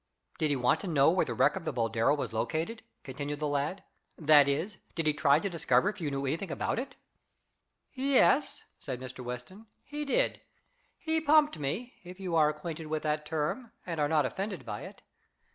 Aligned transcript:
"Did 0.39 0.49
he 0.49 0.55
want 0.55 0.79
to 0.79 0.87
know 0.87 1.11
where 1.11 1.27
the 1.27 1.35
wreck 1.35 1.55
of 1.55 1.63
the 1.63 1.71
Boldero 1.71 2.15
was 2.15 2.33
located?" 2.33 2.81
continued 3.03 3.39
the 3.39 3.47
lad. 3.47 3.83
"That 4.17 4.47
is, 4.47 4.79
did 4.95 5.05
he 5.05 5.13
try 5.13 5.37
to 5.39 5.47
discover 5.47 5.89
if 5.89 6.01
you 6.01 6.09
knew 6.09 6.25
anything 6.25 6.49
about 6.49 6.79
it?" 6.79 6.95
"Yes," 7.93 8.63
said 8.79 8.99
Mr. 8.99 9.23
Weston, 9.23 9.67
"he 9.83 10.03
did. 10.03 10.41
He 10.97 11.21
pumped 11.21 11.59
me, 11.59 11.93
if 12.03 12.19
you 12.19 12.35
are 12.35 12.49
acquainted 12.49 12.87
with 12.87 13.03
that 13.03 13.27
term, 13.27 13.73
and 13.85 13.99
are 13.99 14.09
not 14.09 14.25
offended 14.25 14.65
by 14.65 14.85
it. 14.85 15.03